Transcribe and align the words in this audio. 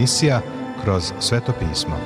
emisija 0.00 0.40
Kroz 0.84 1.12
sveto 1.20 1.52
pismo. 1.58 1.96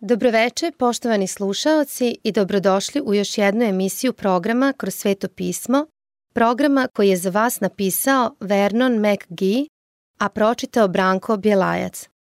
Dobroveče, 0.00 0.72
poštovani 0.78 1.26
slušaoci 1.26 2.16
i 2.24 2.32
dobrodošli 2.32 3.00
u 3.00 3.14
još 3.14 3.38
jednu 3.38 3.64
emisiju 3.64 4.12
programa 4.12 4.72
Kroz 4.76 4.94
sveto 4.94 5.28
pismo, 5.28 5.86
programa 6.34 6.88
koji 6.92 7.08
je 7.08 7.16
za 7.16 7.30
vas 7.30 7.60
napisao 7.60 8.36
Vernon 8.40 8.92
McGee, 8.98 9.66
a 10.18 10.28
pročitao 10.28 10.88
Branko 10.88 11.36
Bjelajac. 11.36 12.15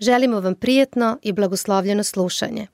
Želimo 0.00 0.40
vam 0.40 0.54
prijatno 0.54 1.18
i 1.22 1.32
blagoslovljeno 1.32 2.04
slušanje. 2.04 2.66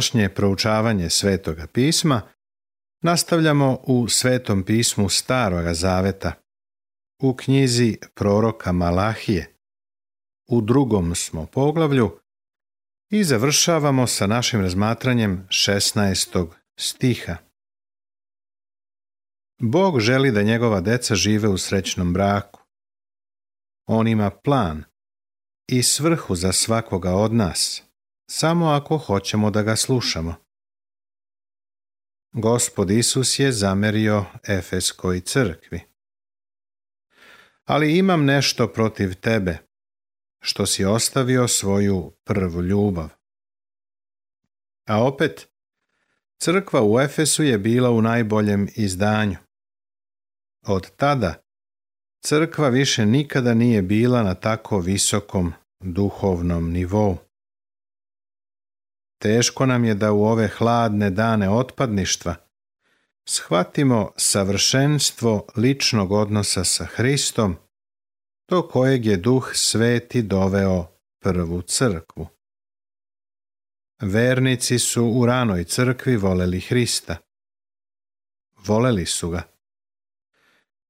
Današnje 0.00 0.34
proučavanje 0.34 1.10
Svetoga 1.10 1.66
pisma 1.66 2.22
nastavljamo 3.02 3.78
u 3.82 4.08
Svetom 4.08 4.62
pismu 4.62 5.08
Staroga 5.08 5.74
Zaveta, 5.74 6.32
u 7.22 7.34
knjizi 7.36 7.98
proroka 8.14 8.72
Malahije. 8.72 9.56
U 10.48 10.60
drugom 10.60 11.14
smo 11.14 11.46
poglavlju 11.46 12.18
i 13.10 13.24
završavamo 13.24 14.06
sa 14.06 14.26
našim 14.26 14.60
razmatranjem 14.60 15.46
16. 15.48 16.48
stiha. 16.78 17.36
Bog 19.58 20.00
želi 20.00 20.30
da 20.30 20.42
njegova 20.42 20.80
deca 20.80 21.14
žive 21.14 21.48
u 21.48 21.58
srećnom 21.58 22.12
braku. 22.12 22.60
On 23.86 24.08
ima 24.08 24.30
plan 24.30 24.84
i 25.66 25.82
svrhu 25.82 26.34
za 26.34 26.52
svakoga 26.52 27.14
od 27.14 27.34
nas– 27.34 27.82
samo 28.32 28.66
ako 28.66 28.98
hoćemo 28.98 29.50
da 29.50 29.62
ga 29.62 29.76
slušamo. 29.76 30.34
Gospod 32.32 32.90
Isus 32.90 33.38
je 33.38 33.52
zamerio 33.52 34.24
Efeskoj 34.48 35.20
crkvi. 35.20 35.80
Ali 37.64 37.98
imam 37.98 38.24
nešto 38.24 38.68
protiv 38.68 39.14
tebe, 39.14 39.58
što 40.40 40.66
si 40.66 40.84
ostavio 40.84 41.48
svoju 41.48 42.12
prvu 42.24 42.62
ljubav. 42.62 43.08
A 44.86 45.04
opet, 45.04 45.48
crkva 46.42 46.82
u 46.82 47.00
Efesu 47.00 47.42
je 47.42 47.58
bila 47.58 47.90
u 47.90 48.02
najboljem 48.02 48.68
izdanju. 48.76 49.36
Od 50.66 50.90
tada, 50.96 51.42
crkva 52.24 52.68
više 52.68 53.06
nikada 53.06 53.54
nije 53.54 53.82
bila 53.82 54.22
na 54.22 54.34
tako 54.34 54.78
visokom 54.78 55.52
duhovnom 55.80 56.70
nivou. 56.70 57.29
Teško 59.22 59.66
nam 59.66 59.84
je 59.84 59.94
da 59.94 60.12
u 60.12 60.24
ove 60.24 60.48
hladne 60.48 61.10
dane 61.10 61.50
otpadništva 61.50 62.34
shvatimo 63.28 64.12
savršenstvo 64.16 65.46
ličnog 65.56 66.12
odnosa 66.12 66.64
sa 66.64 66.84
Hristom, 66.84 67.56
do 68.48 68.68
kojeg 68.68 69.06
je 69.06 69.16
duh 69.16 69.50
sveti 69.54 70.22
doveo 70.22 70.86
prvu 71.22 71.62
crkvu. 71.62 72.26
Vernici 74.02 74.78
su 74.78 75.04
u 75.04 75.26
ranoj 75.26 75.64
crkvi 75.64 76.16
voleli 76.16 76.60
Hrista. 76.60 77.16
Voleli 78.66 79.06
su 79.06 79.30
ga. 79.30 79.42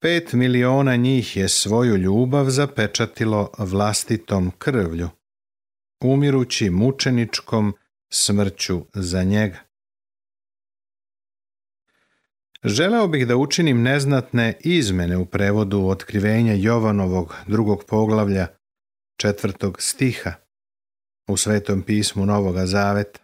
Pet 0.01 0.33
miliona 0.33 0.97
njih 0.97 1.37
je 1.37 1.49
svoju 1.49 1.97
ljubav 1.97 2.51
zapečatilo 2.51 3.51
vlastitom 3.59 4.53
krvlju, 4.59 5.09
umirući 6.01 6.71
mučeničkom 6.71 7.75
smrću 8.13 8.87
za 8.95 9.23
njega. 9.23 9.59
Želeo 12.65 13.09
bih 13.09 13.27
da 13.27 13.37
učinim 13.37 13.83
neznatne 13.83 14.59
izmene 14.61 15.17
u 15.17 15.27
prevodu 15.27 15.87
otkrivenja 15.87 16.55
Jovanovog 16.55 17.35
drugog 17.47 17.85
poglavlja 17.89 18.47
četvrtog 19.17 19.83
stiha 19.83 20.33
u 21.29 21.37
Svetom 21.37 21.83
pismu 21.83 22.27
Novoga 22.27 22.67
Zaveta. 22.67 23.21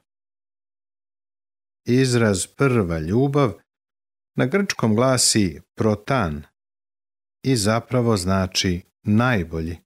Izraz 1.84 2.46
prva 2.46 2.99
ljubav 2.99 3.52
na 4.37 4.46
grčkom 4.46 4.94
glasi 4.94 5.61
protan 5.75 6.43
i 7.43 7.56
zapravo 7.56 8.16
znači 8.16 8.82
najbolji. 9.02 9.86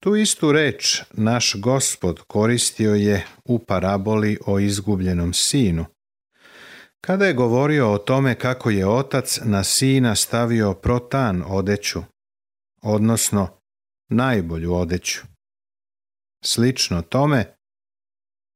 Tu 0.00 0.16
istu 0.16 0.52
reč 0.52 1.02
naš 1.12 1.54
gospod 1.60 2.20
koristio 2.20 2.94
je 2.94 3.26
u 3.44 3.58
paraboli 3.58 4.38
o 4.46 4.58
izgubljenom 4.58 5.32
sinu. 5.32 5.84
Kada 7.00 7.26
je 7.26 7.34
govorio 7.34 7.92
o 7.92 7.98
tome 7.98 8.34
kako 8.34 8.70
je 8.70 8.86
otac 8.86 9.38
na 9.44 9.64
sina 9.64 10.14
stavio 10.14 10.74
protan 10.74 11.42
odeću, 11.46 12.02
odnosno 12.82 13.48
najbolju 14.08 14.74
odeću. 14.74 15.20
Slično 16.44 17.02
tome, 17.02 17.54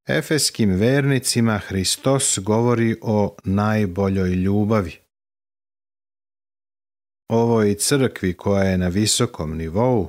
efeskim 0.08 0.70
vernicima 0.70 1.58
Hristos 1.58 2.38
govori 2.42 2.96
o 3.02 3.36
najboljoj 3.44 4.30
ljubavi. 4.30 4.98
Ovoj 7.28 7.74
crkvi 7.74 8.36
koja 8.36 8.62
je 8.62 8.78
na 8.78 8.88
visokom 8.88 9.56
nivou, 9.56 10.08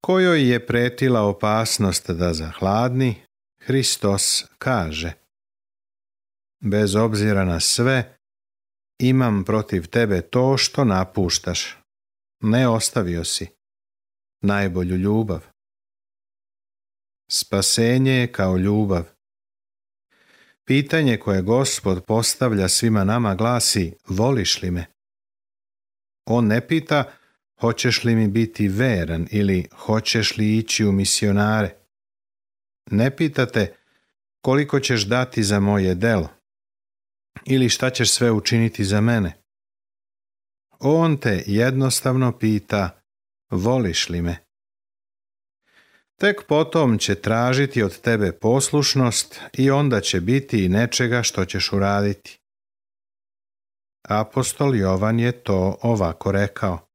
kojoj 0.00 0.50
je 0.50 0.66
pretila 0.66 1.22
opasnost 1.22 2.10
da 2.10 2.34
zahladni, 2.34 3.14
Hristos 3.60 4.44
kaže 4.58 5.12
Bez 6.60 6.94
obzira 6.94 7.44
na 7.44 7.60
sve, 7.60 8.18
imam 8.98 9.44
protiv 9.44 9.86
tebe 9.86 10.20
to 10.20 10.56
što 10.56 10.84
napuštaš. 10.84 11.76
Ne 12.40 12.68
ostavio 12.68 13.24
si 13.24 13.46
najbolju 14.42 14.96
ljubav. 14.96 15.46
Spasenje 17.30 18.12
je 18.12 18.32
kao 18.32 18.56
ljubav. 18.56 19.04
Pitanje 20.64 21.16
koje 21.16 21.42
gospod 21.42 22.04
postavlja 22.04 22.68
svima 22.68 23.04
nama 23.04 23.34
glasi 23.34 23.94
voliš 24.08 24.62
li 24.62 24.70
me? 24.70 24.86
On 26.24 26.46
ne 26.46 26.68
pita 26.68 27.12
hoćeš 27.60 28.04
li 28.04 28.14
mi 28.14 28.28
biti 28.28 28.68
veran 28.68 29.26
ili 29.30 29.66
hoćeš 29.76 30.36
li 30.36 30.58
ići 30.58 30.84
u 30.84 30.92
misionare. 30.92 31.76
Ne 32.90 33.16
pitate 33.16 33.74
koliko 34.40 34.80
ćeš 34.80 35.06
dati 35.06 35.42
za 35.42 35.60
moje 35.60 35.94
delo 35.94 36.28
ili 37.44 37.68
šta 37.68 37.90
ćeš 37.90 38.10
sve 38.10 38.30
učiniti 38.30 38.84
za 38.84 39.00
mene. 39.00 39.32
On 40.78 41.16
te 41.16 41.42
jednostavno 41.46 42.38
pita 42.38 43.00
voliš 43.50 44.08
li 44.08 44.22
me? 44.22 44.36
Tek 46.16 46.42
potom 46.48 46.98
će 46.98 47.14
tražiti 47.14 47.82
od 47.82 48.00
tebe 48.00 48.32
poslušnost 48.32 49.40
i 49.52 49.70
onda 49.70 50.00
će 50.00 50.20
biti 50.20 50.64
i 50.64 50.68
nečega 50.68 51.22
što 51.22 51.44
ćeš 51.44 51.72
uraditi. 51.72 52.40
Apostol 54.08 54.76
Jovan 54.76 55.20
je 55.20 55.32
to 55.32 55.78
ovako 55.82 56.32
rekao. 56.32 56.87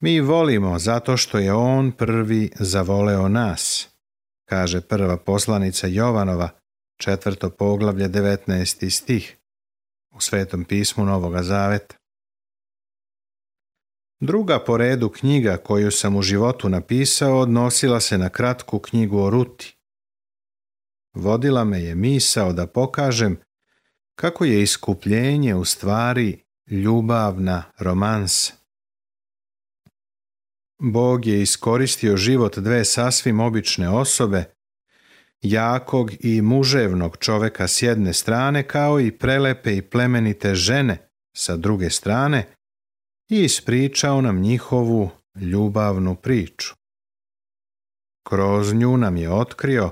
Mi 0.00 0.20
volimo 0.20 0.78
zato 0.78 1.16
što 1.16 1.38
je 1.38 1.52
on 1.52 1.92
prvi 1.92 2.50
zavoleo 2.58 3.28
nas, 3.28 3.88
kaže 4.48 4.80
prva 4.80 5.16
poslanica 5.16 5.86
Jovanova, 5.86 6.48
četvrto 6.96 7.50
poglavlje 7.50 8.08
19. 8.08 8.90
stih 8.90 9.36
u 10.14 10.20
Svetom 10.20 10.64
pismu 10.64 11.04
Novoga 11.04 11.42
Zaveta. 11.42 11.96
Druga 14.20 14.64
po 14.64 14.76
redu 14.76 15.08
knjiga 15.08 15.56
koju 15.56 15.90
sam 15.90 16.16
u 16.16 16.22
životu 16.22 16.68
napisao 16.68 17.38
odnosila 17.38 18.00
se 18.00 18.18
na 18.18 18.28
kratku 18.28 18.78
knjigu 18.78 19.18
o 19.18 19.30
Ruti. 19.30 19.76
Vodila 21.14 21.64
me 21.64 21.82
je 21.82 21.94
misao 21.94 22.52
da 22.52 22.66
pokažem 22.66 23.40
kako 24.14 24.44
je 24.44 24.62
iskupljenje 24.62 25.54
u 25.54 25.64
stvari 25.64 26.44
ljubavna 26.70 27.62
romansa. 27.78 28.55
Bog 30.78 31.26
je 31.26 31.42
iskoristio 31.42 32.16
život 32.16 32.58
dve 32.58 32.84
sasvim 32.84 33.40
obične 33.40 33.88
osobe, 33.88 34.44
jakog 35.42 36.10
i 36.20 36.42
muževnog 36.42 37.16
čoveka 37.16 37.68
s 37.68 37.82
jedne 37.82 38.12
strane, 38.12 38.68
kao 38.68 39.00
i 39.00 39.12
prelepe 39.12 39.76
i 39.76 39.82
plemenite 39.82 40.54
žene 40.54 41.10
sa 41.36 41.56
druge 41.56 41.90
strane, 41.90 42.46
i 43.30 43.44
ispričao 43.44 44.20
nam 44.20 44.40
njihovu 44.40 45.10
ljubavnu 45.34 46.14
priču. 46.14 46.74
Kroz 48.28 48.74
nju 48.74 48.96
nam 48.96 49.16
je 49.16 49.30
otkrio 49.30 49.90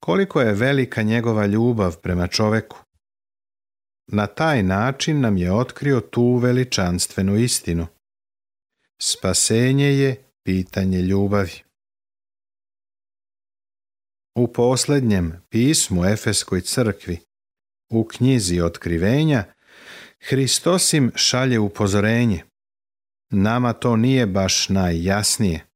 koliko 0.00 0.40
je 0.40 0.52
velika 0.52 1.02
njegova 1.02 1.46
ljubav 1.46 1.96
prema 1.96 2.26
čoveku. 2.26 2.76
Na 4.06 4.26
taj 4.26 4.62
način 4.62 5.20
nam 5.20 5.36
je 5.36 5.52
otkrio 5.52 6.00
tu 6.00 6.36
veličanstvenu 6.36 7.36
istinu. 7.36 7.86
Spasenje 9.06 9.86
je 9.86 10.24
pitanje 10.42 11.02
ljubavi. 11.02 11.62
U 14.34 14.52
posljednjem 14.52 15.42
pismu 15.48 16.04
Efeskoj 16.04 16.60
crkvi, 16.60 17.18
u 17.92 18.04
knjizi 18.04 18.60
otkrivenja, 18.60 19.44
Hristos 20.20 20.92
im 20.92 21.12
šalje 21.14 21.58
upozorenje. 21.58 22.44
Nama 23.30 23.72
to 23.72 23.96
nije 23.96 24.26
baš 24.26 24.68
najjasnije. 24.68 25.66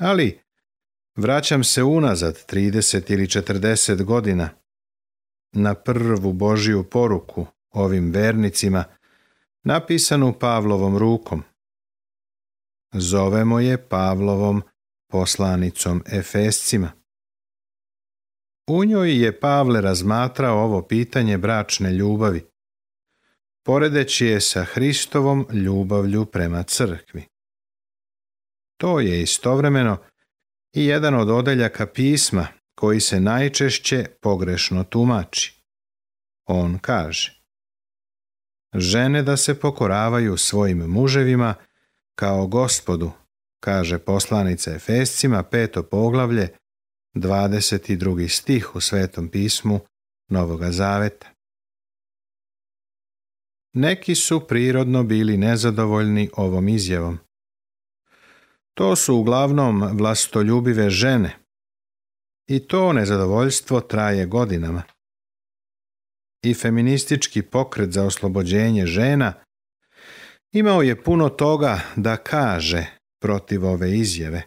Ali, 0.00 0.40
vraćam 1.16 1.64
se 1.64 1.82
unazad 1.82 2.46
30 2.48 3.12
ili 3.12 3.26
40 3.26 4.04
godina 4.04 4.50
na 5.52 5.74
prvu 5.74 6.32
Božiju 6.32 6.90
poruku 6.90 7.46
ovim 7.70 8.10
vernicima, 8.10 8.84
napisanu 9.64 10.38
Pavlovom 10.38 10.98
rukom. 10.98 11.42
Zovemo 12.92 13.60
je 13.60 13.88
Pavlovom 13.88 14.62
poslanicom 15.10 16.02
Efescima. 16.12 16.92
U 18.70 18.84
njoj 18.84 19.24
je 19.24 19.40
Pavle 19.40 19.80
razmatrao 19.80 20.58
ovo 20.58 20.82
pitanje 20.82 21.38
bračne 21.38 21.92
ljubavi, 21.92 22.46
poredeći 23.64 24.26
je 24.26 24.40
sa 24.40 24.64
Hristovom 24.64 25.46
ljubavlju 25.52 26.24
prema 26.24 26.62
crkvi. 26.62 27.24
To 28.80 29.00
je 29.00 29.22
istovremeno 29.22 29.98
i 30.74 30.86
jedan 30.86 31.14
od 31.14 31.30
odeljaka 31.30 31.86
pisma 31.86 32.46
koji 32.74 33.00
se 33.00 33.20
najčešće 33.20 34.06
pogrešno 34.20 34.84
tumači. 34.84 35.62
On 36.46 36.78
kaže 36.78 37.38
Žene 38.74 39.22
da 39.22 39.36
se 39.36 39.60
pokoravaju 39.60 40.36
svojim 40.36 40.78
muževima 40.78 41.54
kao 42.18 42.46
gospodu, 42.46 43.10
kaže 43.60 43.98
poslanica 43.98 44.74
Efescima 44.74 45.42
peto 45.42 45.82
poglavlje, 45.82 46.48
22. 47.14 48.28
stih 48.28 48.76
u 48.76 48.80
Svetom 48.80 49.28
pismu 49.28 49.80
Novoga 50.30 50.72
Zaveta. 50.72 51.26
Neki 53.74 54.14
su 54.14 54.46
prirodno 54.46 55.02
bili 55.02 55.36
nezadovoljni 55.36 56.30
ovom 56.36 56.68
izjavom. 56.68 57.18
To 58.74 58.96
su 58.96 59.16
uglavnom 59.16 59.98
vlastoljubive 59.98 60.90
žene 60.90 61.38
i 62.48 62.66
to 62.68 62.92
nezadovoljstvo 62.92 63.80
traje 63.80 64.26
godinama. 64.26 64.82
I 66.44 66.54
feministički 66.54 67.42
pokret 67.42 67.92
za 67.92 68.04
oslobođenje 68.04 68.86
žena 68.86 69.34
imao 70.52 70.82
je 70.82 71.02
puno 71.02 71.28
toga 71.28 71.80
da 71.96 72.16
kaže 72.16 72.86
protiv 73.22 73.64
ove 73.64 73.98
izjave. 73.98 74.42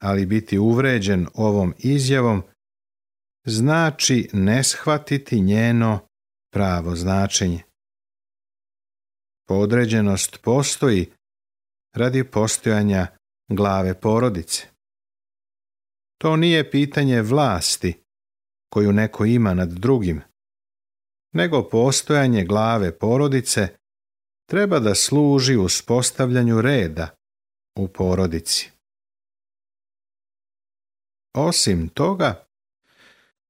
Ali 0.00 0.26
biti 0.26 0.58
uvređen 0.58 1.26
ovom 1.34 1.74
izjavom 1.78 2.42
znači 3.46 4.28
ne 4.32 4.64
shvatiti 4.64 5.40
njeno 5.40 6.00
pravo 6.52 6.96
značenje. 6.96 7.62
Podređenost 9.48 10.38
postoji 10.42 11.12
radi 11.94 12.24
postojanja 12.24 13.06
glave 13.48 14.00
porodice. 14.00 14.66
To 16.20 16.36
nije 16.36 16.70
pitanje 16.70 17.22
vlasti 17.22 18.02
koju 18.72 18.92
neko 18.92 19.24
ima 19.24 19.54
nad 19.54 19.68
drugim, 19.68 20.20
nego 21.34 21.68
postojanje 21.68 22.44
glave 22.44 22.98
porodice 22.98 23.68
treba 24.50 24.78
da 24.78 24.94
služi 24.94 25.56
uspostavljanju 25.56 26.60
reda 26.60 27.08
u 27.78 27.88
porodici. 27.88 28.70
Osim 31.34 31.88
toga, 31.88 32.48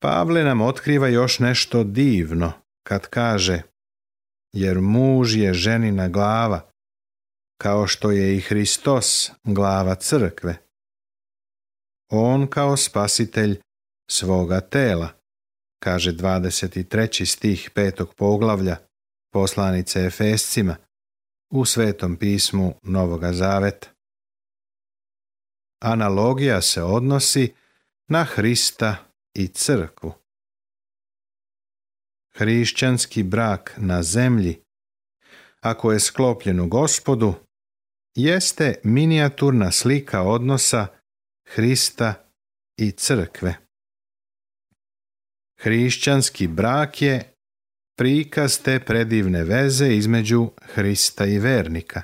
Pavle 0.00 0.44
nam 0.44 0.60
otkriva 0.60 1.08
još 1.08 1.38
nešto 1.38 1.84
divno 1.84 2.52
kad 2.82 3.06
kaže 3.06 3.62
jer 4.52 4.80
muž 4.80 5.36
je 5.36 5.54
ženina 5.54 6.08
glava, 6.08 6.70
kao 7.62 7.86
što 7.86 8.10
je 8.10 8.36
i 8.36 8.40
Hristos 8.40 9.30
glava 9.44 9.94
crkve. 9.94 10.56
On 12.10 12.46
kao 12.46 12.76
spasitelj 12.76 13.60
svoga 14.10 14.60
tela, 14.60 15.08
kaže 15.82 16.12
23. 16.12 17.24
stih 17.24 17.70
petog 17.74 18.14
poglavlja 18.14 18.76
poslanice 19.32 20.04
Efescima 20.06 20.76
u 21.50 21.64
Svetom 21.64 22.16
pismu 22.16 22.74
Novoga 22.82 23.32
Zaveta. 23.32 23.88
Analogija 25.82 26.62
se 26.62 26.82
odnosi 26.82 27.54
na 28.08 28.24
Hrista 28.24 28.96
i 29.34 29.48
crkvu. 29.48 30.12
Hrišćanski 32.34 33.22
brak 33.22 33.74
na 33.76 34.02
zemlji, 34.02 34.62
ako 35.60 35.92
je 35.92 36.00
sklopljen 36.00 36.60
u 36.60 36.68
gospodu, 36.68 37.34
jeste 38.14 38.80
minijaturna 38.84 39.72
slika 39.72 40.22
odnosa 40.22 40.86
Hrista 41.48 42.14
i 42.76 42.90
crkve. 42.90 43.54
Hrišćanski 45.60 46.46
brak 46.46 47.02
je 47.02 47.38
prikaz 47.98 48.58
te 48.62 48.80
predivne 48.84 49.44
veze 49.44 49.88
između 49.96 50.50
Hrista 50.62 51.26
i 51.26 51.38
vernika. 51.38 52.02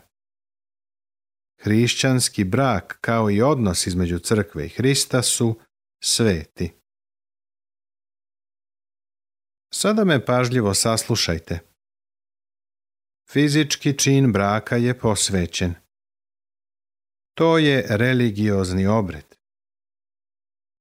Hrišćanski 1.61 2.45
brak 2.45 2.99
kao 3.01 3.31
i 3.31 3.43
odnos 3.43 3.87
između 3.87 4.19
crkve 4.19 4.67
i 4.67 4.69
Hrista 4.69 5.23
su 5.23 5.61
sveti. 6.03 6.73
Sada 9.73 10.05
me 10.05 10.25
pažljivo 10.25 10.75
saslušajte. 10.75 11.59
Fizički 13.31 13.99
čin 13.99 14.33
braka 14.33 14.77
je 14.77 14.99
posvećen. 14.99 15.75
To 17.35 17.59
je 17.59 17.87
religiozni 17.89 18.87
obred. 18.87 19.25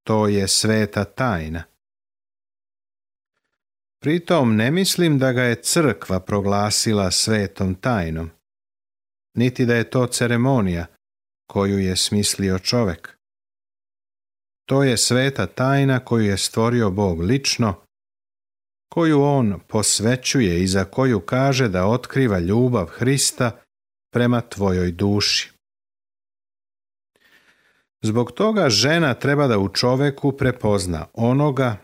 To 0.06 0.28
je 0.28 0.48
sveta 0.48 1.04
tajna. 1.04 1.73
Pritom 4.04 4.56
ne 4.56 4.70
mislim 4.70 5.18
da 5.18 5.32
ga 5.32 5.42
je 5.42 5.62
crkva 5.62 6.20
proglasila 6.20 7.10
svetom 7.10 7.74
tajnom, 7.74 8.30
niti 9.36 9.66
da 9.66 9.74
je 9.74 9.90
to 9.90 10.06
ceremonija 10.06 10.86
koju 11.50 11.78
je 11.78 11.96
smislio 11.96 12.58
čovek. 12.58 13.18
To 14.68 14.82
je 14.82 14.96
sveta 14.96 15.46
tajna 15.46 16.00
koju 16.00 16.24
je 16.24 16.38
stvorio 16.38 16.90
Bog 16.90 17.20
lično, 17.20 17.74
koju 18.92 19.22
on 19.22 19.60
posvećuje 19.68 20.62
i 20.62 20.66
za 20.66 20.84
koju 20.84 21.20
kaže 21.20 21.68
da 21.68 21.86
otkriva 21.86 22.38
ljubav 22.38 22.86
Hrista 22.86 23.60
prema 24.12 24.40
tvojoj 24.40 24.92
duši. 24.92 25.52
Zbog 28.02 28.32
toga 28.32 28.70
žena 28.70 29.14
treba 29.14 29.46
da 29.46 29.58
u 29.58 29.68
čoveku 29.68 30.32
prepozna 30.32 31.06
onoga 31.12 31.76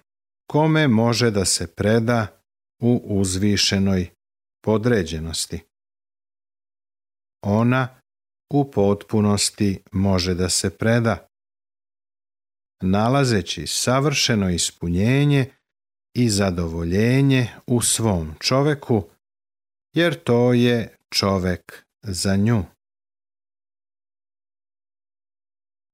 kome 0.50 0.88
može 0.88 1.30
da 1.30 1.44
se 1.44 1.74
preda 1.74 2.42
u 2.82 3.02
uzvišenoj 3.04 4.10
podređenosti. 4.64 5.60
Ona 7.42 8.00
u 8.52 8.70
potpunosti 8.70 9.82
može 9.92 10.34
da 10.34 10.48
se 10.48 10.78
preda, 10.78 11.28
nalazeći 12.82 13.66
savršeno 13.66 14.50
ispunjenje 14.50 15.50
i 16.14 16.28
zadovoljenje 16.28 17.48
u 17.66 17.82
svom 17.82 18.34
čoveku, 18.40 19.08
jer 19.94 20.22
to 20.22 20.52
je 20.52 20.96
čovek 21.10 21.86
za 22.02 22.36
nju. 22.36 22.64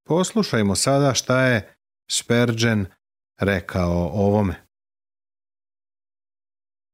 Poslušajmo 0.07 0.77
sada 0.77 1.15
šta 1.15 1.41
je 1.43 1.75
Spurgeon 2.11 2.87
rekao 3.39 4.11
ovome. 4.13 4.67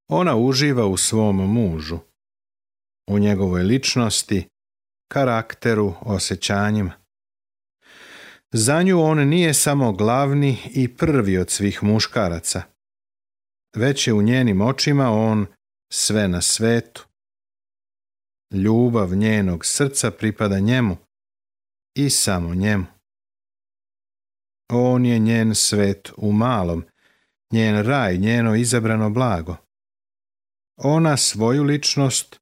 Ona 0.08 0.36
uživa 0.36 0.86
u 0.86 0.96
svom 0.96 1.36
mužu, 1.36 1.98
u 3.10 3.18
njegovoj 3.18 3.62
ličnosti, 3.62 4.48
karakteru, 5.12 5.94
osjećanjima. 6.00 6.92
Za 8.52 8.82
nju 8.82 9.00
on 9.00 9.28
nije 9.28 9.54
samo 9.54 9.92
glavni 9.92 10.58
i 10.74 10.96
prvi 10.96 11.38
od 11.38 11.50
svih 11.50 11.82
muškaraca, 11.82 12.62
već 13.76 14.06
je 14.06 14.12
u 14.12 14.22
njenim 14.22 14.60
očima 14.60 15.10
on 15.10 15.46
sve 15.92 16.28
na 16.28 16.40
svetu. 16.40 17.06
Ljubav 18.54 19.14
njenog 19.14 19.66
srca 19.66 20.10
pripada 20.10 20.58
njemu 20.58 20.96
i 21.94 22.10
samo 22.10 22.54
njemu. 22.54 22.86
On 24.74 25.04
je 25.04 25.18
njen 25.18 25.54
svet 25.54 26.12
u 26.16 26.32
malom, 26.32 26.84
njen 27.52 27.82
raj, 27.82 28.18
njeno 28.18 28.54
izabrano 28.54 29.10
blago. 29.10 29.56
Ona 30.76 31.16
svoju 31.16 31.62
ličnost 31.62 32.40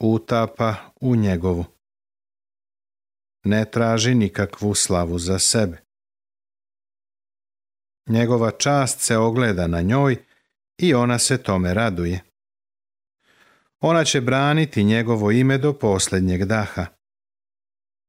utapa 0.00 0.74
u 1.00 1.16
njegovu. 1.16 1.64
Ne 3.44 3.64
traži 3.70 4.14
nikakvu 4.14 4.74
slavu 4.74 5.18
za 5.18 5.38
sebe. 5.38 5.78
Njegova 8.08 8.50
čast 8.50 9.00
se 9.00 9.16
ogleda 9.16 9.66
na 9.66 9.80
njoj 9.80 10.16
i 10.78 10.94
ona 10.94 11.18
se 11.18 11.42
tome 11.42 11.74
raduje. 11.74 12.20
Ona 13.80 14.04
će 14.04 14.20
braniti 14.20 14.84
njegovo 14.84 15.30
ime 15.30 15.58
do 15.58 15.72
posljednjeg 15.72 16.44
daha. 16.44 16.86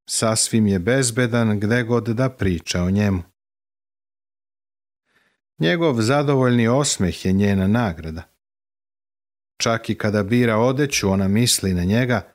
Sasvim 0.10 0.68
je 0.68 0.80
bezbedan 0.80 1.60
gde 1.60 1.84
god 1.84 2.04
da 2.04 2.30
priča 2.30 2.84
o 2.84 2.90
njemu. 2.90 3.24
Njegov 5.60 6.02
zadovoljni 6.02 6.68
osmeh 6.68 7.26
je 7.26 7.32
njena 7.32 7.68
nagrada. 7.68 8.24
Čak 9.58 9.90
i 9.90 9.96
kada 9.96 10.24
bira 10.24 10.58
odeću, 10.58 11.10
ona 11.10 11.28
misli 11.28 11.74
na 11.74 11.84
njega 11.84 12.32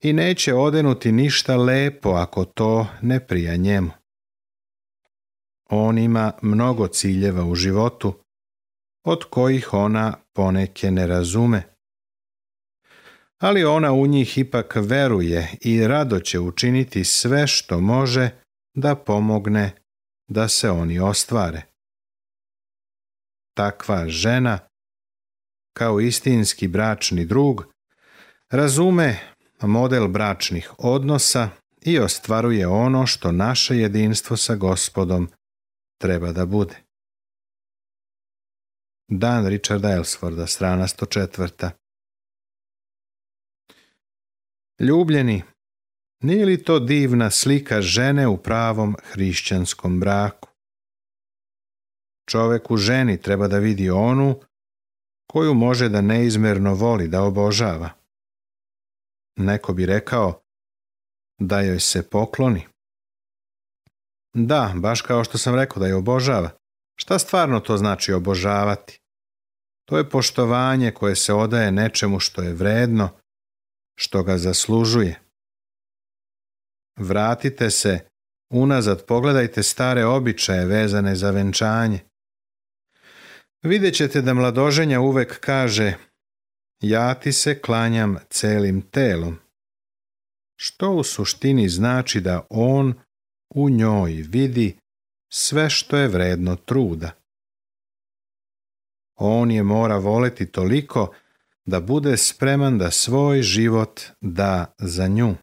i 0.00 0.12
neće 0.12 0.54
odenuti 0.54 1.12
ništa 1.12 1.56
lepo 1.56 2.10
ako 2.10 2.44
to 2.44 2.86
ne 3.02 3.26
prija 3.26 3.56
njemu. 3.56 3.90
On 5.70 5.98
ima 5.98 6.32
mnogo 6.42 6.88
ciljeva 6.88 7.44
u 7.44 7.54
životu, 7.54 8.14
od 9.04 9.24
kojih 9.24 9.74
ona 9.74 10.16
poneke 10.32 10.90
ne 10.90 11.06
razume. 11.06 11.62
Ali 13.38 13.64
ona 13.64 13.92
u 13.92 14.06
njih 14.06 14.38
ipak 14.38 14.76
veruje 14.76 15.48
i 15.60 15.86
rado 15.86 16.20
će 16.20 16.40
učiniti 16.40 17.04
sve 17.04 17.46
što 17.46 17.80
može 17.80 18.30
da 18.74 18.94
pomogne 18.94 19.72
da 20.28 20.48
se 20.48 20.70
oni 20.70 20.98
ostvare 20.98 21.75
takva 23.56 24.08
žena, 24.08 24.58
kao 25.76 26.00
istinski 26.00 26.68
bračni 26.68 27.26
drug, 27.26 27.64
razume 28.50 29.18
model 29.62 30.08
bračnih 30.08 30.70
odnosa 30.78 31.48
i 31.82 31.98
ostvaruje 31.98 32.66
ono 32.66 33.06
što 33.06 33.32
naše 33.32 33.76
jedinstvo 33.76 34.36
sa 34.36 34.54
gospodom 34.54 35.28
treba 36.00 36.32
da 36.32 36.46
bude. 36.46 36.76
Dan 39.08 39.46
Richarda 39.46 39.92
Elsforda, 39.92 40.46
strana 40.46 40.86
104. 40.86 41.70
Ljubljeni, 44.80 45.42
nije 46.22 46.46
li 46.46 46.62
to 46.62 46.78
divna 46.78 47.30
slika 47.30 47.82
žene 47.82 48.28
u 48.28 48.36
pravom 48.36 48.96
hrišćanskom 49.02 50.00
braku? 50.00 50.45
Čovek 52.30 52.70
u 52.70 52.76
ženi 52.76 53.22
treba 53.22 53.48
da 53.48 53.58
vidi 53.58 53.90
onu 53.90 54.40
koju 55.30 55.54
može 55.54 55.88
da 55.88 56.00
neizmerno 56.00 56.74
voli 56.74 57.08
da 57.08 57.22
obožava. 57.22 57.90
Neko 59.36 59.72
bi 59.72 59.86
rekao 59.86 60.42
da 61.40 61.60
joj 61.60 61.80
se 61.80 62.10
pokloni. 62.10 62.66
Da, 64.34 64.72
baš 64.76 65.00
kao 65.00 65.24
što 65.24 65.38
sam 65.38 65.54
rekao 65.54 65.80
da 65.80 65.86
je 65.86 65.94
obožava. 65.94 66.50
Šta 66.96 67.18
stvarno 67.18 67.60
to 67.60 67.76
znači 67.76 68.12
obožavati? 68.12 69.00
To 69.88 69.98
je 69.98 70.10
poštovanje 70.10 70.90
koje 70.90 71.16
se 71.16 71.34
odaje 71.34 71.72
nečemu 71.72 72.20
što 72.20 72.42
je 72.42 72.52
vredno, 72.52 73.08
što 73.98 74.22
ga 74.22 74.38
zaslužuje. 74.38 75.20
Vratite 76.98 77.70
se 77.70 78.08
unazad, 78.52 79.06
pogledajte 79.06 79.62
stare 79.62 80.04
običaje 80.04 80.66
vezane 80.66 81.16
za 81.16 81.30
venčanje. 81.30 82.00
Vidjet 83.62 83.94
ćete 83.94 84.22
da 84.22 84.34
mladoženja 84.34 85.00
uvek 85.00 85.40
kaže 85.40 85.94
ja 86.80 87.14
ti 87.14 87.32
se 87.32 87.60
klanjam 87.60 88.16
celim 88.30 88.82
telom. 88.82 89.38
Što 90.56 90.90
u 90.90 91.04
suštini 91.04 91.68
znači 91.68 92.20
da 92.20 92.46
on 92.50 92.94
u 93.54 93.70
njoj 93.70 94.12
vidi 94.12 94.76
sve 95.32 95.70
što 95.70 95.96
je 95.96 96.08
vredno 96.08 96.56
truda. 96.56 97.10
On 99.14 99.50
je 99.50 99.62
mora 99.62 99.96
voleti 99.96 100.46
toliko 100.46 101.14
da 101.64 101.80
bude 101.80 102.16
spreman 102.16 102.78
da 102.78 102.90
svoj 102.90 103.42
život 103.42 104.00
da 104.20 104.74
za 104.78 105.06
nju. 105.06 105.34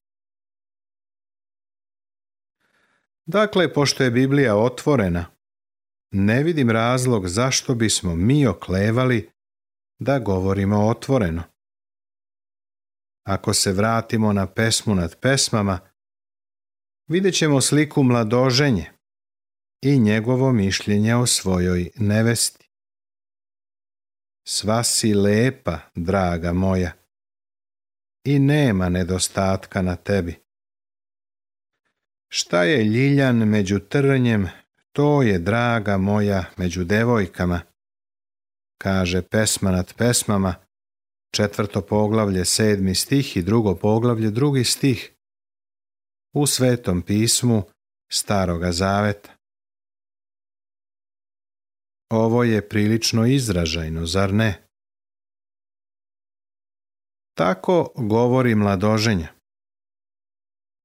Dakle, 3.26 3.74
pošto 3.74 4.04
je 4.04 4.12
Biblija 4.12 4.56
otvorena, 4.56 5.26
ne 6.14 6.44
vidim 6.44 6.70
razlog 6.70 7.28
zašto 7.28 7.76
bismo 7.76 8.16
mi 8.16 8.48
oklevali 8.48 9.30
da 10.00 10.20
govorimo 10.20 10.88
otvoreno. 10.88 11.44
Ako 13.24 13.54
se 13.54 13.72
vratimo 13.72 14.34
na 14.34 14.48
pesmu 14.48 14.96
nad 14.96 15.20
pesmama, 15.20 15.80
vidjet 17.08 17.36
ćemo 17.36 17.62
sliku 17.62 18.04
mladoženje 18.04 18.92
i 19.82 20.00
njegovo 20.00 20.52
mišljenje 20.52 21.16
o 21.16 21.26
svojoj 21.26 21.92
nevesti. 21.96 22.70
Sva 24.48 24.84
si 24.84 25.14
lepa, 25.14 25.80
draga 25.96 26.54
moja, 26.54 26.92
i 28.24 28.40
nema 28.40 28.90
nedostatka 28.90 29.82
na 29.82 29.96
tebi. 29.96 30.36
Šta 32.28 32.64
je 32.64 32.84
ljiljan 32.84 33.36
među 33.36 33.80
trnjem 33.80 34.48
to 34.94 35.22
je, 35.22 35.40
draga 35.40 35.98
moja, 35.98 36.46
među 36.58 36.84
devojkama, 36.84 37.62
kaže 38.82 39.22
pesma 39.22 39.72
nad 39.72 39.94
pesmama, 39.94 40.56
četvrto 41.36 41.82
poglavlje, 41.82 42.46
sedmi 42.46 42.96
stih 42.96 43.38
i 43.38 43.42
drugo 43.42 43.76
poglavlje, 43.76 44.32
drugi 44.32 44.64
stih, 44.64 45.14
u 46.36 46.48
svetom 46.48 47.02
pismu 47.02 47.64
Staroga 48.12 48.72
Zaveta. 48.72 49.32
Ovo 52.10 52.44
je 52.44 52.70
prilično 52.70 53.26
izražajno, 53.26 54.06
zar 54.06 54.34
ne? 54.34 54.68
Tako 57.38 57.92
govori 57.96 58.56
mladoženja. 58.56 59.28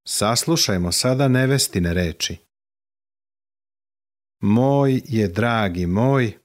Saslušajmo 0.07 0.93
sada 0.93 1.29
nevestine 1.29 1.95
reči. 1.95 2.48
Moj 4.41 5.03
je 5.05 5.29
dragi 5.29 5.87
moj 5.87 6.39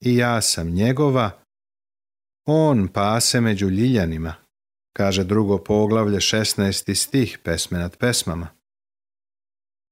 i 0.00 0.16
ja 0.16 0.42
sam 0.42 0.70
njegova, 0.70 1.44
on 2.46 2.88
pase 2.88 3.40
među 3.40 3.68
ljiljanima, 3.68 4.34
kaže 4.96 5.24
drugo 5.24 5.58
poglavlje 5.64 6.18
16. 6.18 6.94
stih 6.94 7.38
pesme 7.44 7.78
nad 7.78 7.96
pesmama. 7.96 8.48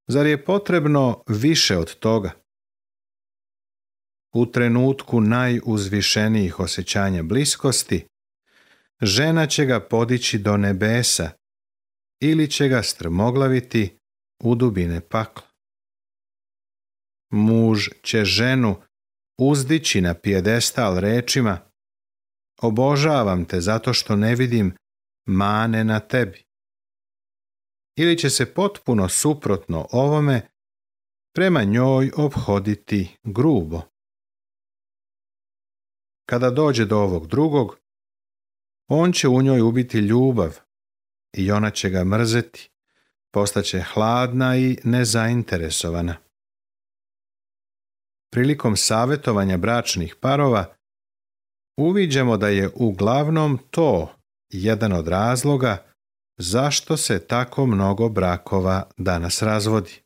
Zar 0.09 0.27
je 0.27 0.45
potrebno 0.45 1.23
više 1.29 1.77
od 1.77 1.95
toga? 1.95 2.31
U 4.35 4.47
trenutku 4.47 5.21
najuzvišenijih 5.21 6.61
osjećanja 6.61 7.23
bliskosti, 7.23 8.07
žena 9.01 9.47
će 9.47 9.65
ga 9.65 9.81
podići 9.81 10.39
do 10.39 10.57
nebesa 10.57 11.31
ili 12.21 12.51
će 12.51 12.69
ga 12.69 12.83
strmoglaviti 12.83 13.99
u 14.43 14.55
dubine 14.55 15.01
pakla. 15.01 15.48
Muž 17.31 17.89
će 18.03 18.25
ženu 18.25 18.83
uzdići 19.39 20.01
na 20.01 20.15
pijedestal 20.15 20.99
rečima 20.99 21.69
Obožavam 22.63 23.45
te 23.45 23.61
zato 23.61 23.93
što 23.93 24.17
ne 24.17 24.35
vidim 24.35 24.77
mane 25.27 25.85
na 25.85 26.01
tebi. 26.01 26.45
Ili 27.97 28.19
će 28.19 28.31
se 28.31 28.55
potpuno 28.55 29.09
suprotno 29.09 29.89
ovome 29.93 30.49
prema 31.35 31.65
njoj 31.65 32.11
obhoditi 32.17 33.17
grubo. 33.25 33.83
Kada 36.29 36.51
dođe 36.51 36.85
do 36.85 36.99
ovog 36.99 37.27
drugog, 37.27 37.79
on 38.89 39.13
će 39.13 39.29
u 39.29 39.43
njoj 39.43 39.61
ubiti 39.61 39.99
ljubav 39.99 40.59
i 41.33 41.51
ona 41.51 41.71
će 41.71 41.91
ga 41.91 42.05
mrzeti, 42.05 42.71
postaće 43.31 43.81
hladna 43.81 44.57
i 44.57 44.79
nezainteresovana. 44.85 46.17
Prilikom 48.31 48.77
savjetovanja 48.77 49.57
bračnih 49.57 50.15
parova 50.21 50.75
uviđamo 51.77 52.37
da 52.37 52.49
je 52.49 52.71
uglavnom 52.75 53.59
to 53.71 54.15
jedan 54.51 54.93
od 54.93 55.09
razloga 55.09 55.85
zašto 56.39 56.97
se 56.97 57.27
tako 57.27 57.67
mnogo 57.67 58.09
brakova 58.09 58.91
danas 58.97 59.43
razvodi. 59.43 60.03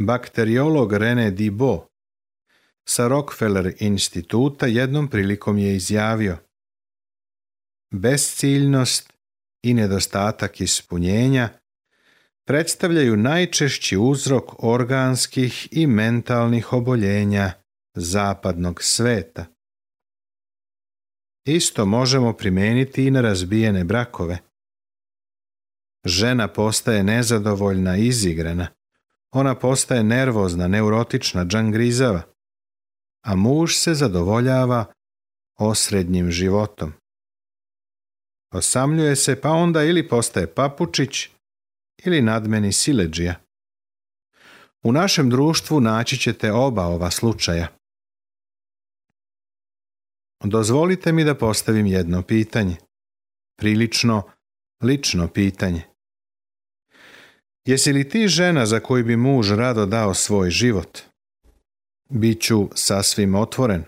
Bakteriolog 0.00 0.92
René 0.92 1.30
Dibo 1.30 1.86
sa 2.88 3.08
Rockefeller 3.08 3.74
instituta 3.80 4.66
jednom 4.66 5.08
prilikom 5.08 5.58
je 5.58 5.76
izjavio 5.76 6.38
Besciljnost 7.90 9.12
i 9.62 9.74
nedostatak 9.74 10.60
ispunjenja 10.60 11.48
predstavljaju 12.46 13.16
najčešći 13.16 13.96
uzrok 13.96 14.64
organskih 14.64 15.68
i 15.70 15.86
mentalnih 15.86 16.72
oboljenja 16.72 17.52
zapadnog 17.94 18.82
sveta. 18.82 19.46
Isto 21.46 21.86
možemo 21.86 22.32
primijeniti 22.32 23.06
i 23.06 23.10
na 23.10 23.20
razbijene 23.20 23.84
brakove. 23.84 24.38
Žena 26.04 26.48
postaje 26.48 27.02
nezadovoljna 27.02 27.96
i 27.96 28.06
izigrana. 28.06 28.66
Ona 29.32 29.54
postaje 29.54 30.02
nervozna, 30.02 30.68
neurotična, 30.68 31.44
džangrizava. 31.44 32.22
A 33.24 33.34
muž 33.34 33.74
se 33.74 33.94
zadovoljava 33.94 34.84
osrednjim 35.58 36.30
životom. 36.30 36.92
Osamljuje 38.52 39.16
se 39.16 39.40
pa 39.40 39.50
onda 39.50 39.82
ili 39.82 40.08
postaje 40.08 40.54
papučić 40.54 41.33
ili 42.04 42.22
nadmeni 42.22 42.72
sileđija. 42.72 43.34
U 44.82 44.92
našem 44.92 45.30
društvu 45.30 45.80
naći 45.80 46.16
ćete 46.16 46.52
oba 46.52 46.86
ova 46.86 47.10
slučaja. 47.10 47.68
Dozvolite 50.44 51.12
mi 51.12 51.24
da 51.24 51.34
postavim 51.34 51.86
jedno 51.86 52.22
pitanje. 52.22 52.76
Prilično 53.58 54.22
lično 54.82 55.28
pitanje. 55.28 55.82
Jesi 57.66 57.92
li 57.92 58.08
ti 58.08 58.28
žena 58.28 58.66
za 58.66 58.80
koju 58.80 59.04
bi 59.04 59.16
muž 59.16 59.50
rado 59.50 59.86
dao 59.86 60.14
svoj 60.14 60.50
život? 60.50 60.98
Biću 62.10 62.68
sasvim 62.74 63.34
otvoren. 63.34 63.84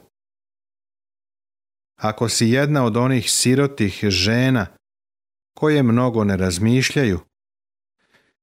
Ako 1.97 2.29
si 2.29 2.47
jedna 2.47 2.85
od 2.85 2.97
onih 2.97 3.31
sirotih 3.31 4.01
žena 4.09 4.67
koje 5.59 5.83
mnogo 5.83 6.25
ne 6.25 6.37
razmišljaju, 6.37 7.21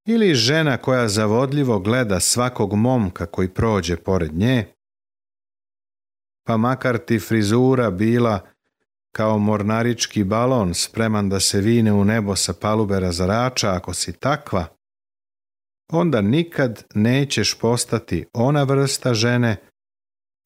ili 0.05 0.35
žena 0.35 0.77
koja 0.77 1.07
zavodljivo 1.07 1.79
gleda 1.79 2.19
svakog 2.19 2.73
momka 2.73 3.25
koji 3.25 3.49
prođe 3.49 3.97
pored 3.97 4.33
nje, 4.33 4.73
pa 6.47 6.57
makar 6.57 6.97
ti 6.97 7.19
frizura 7.19 7.91
bila 7.91 8.39
kao 9.15 9.37
mornarički 9.37 10.23
balon 10.23 10.73
spreman 10.73 11.29
da 11.29 11.39
se 11.39 11.61
vine 11.61 11.93
u 11.93 12.05
nebo 12.05 12.35
sa 12.35 12.53
palube 12.53 12.99
razarača 12.99 13.71
ako 13.71 13.93
si 13.93 14.13
takva, 14.13 14.65
onda 15.91 16.21
nikad 16.21 16.83
nećeš 16.95 17.59
postati 17.59 18.25
ona 18.33 18.63
vrsta 18.63 19.13
žene 19.13 19.57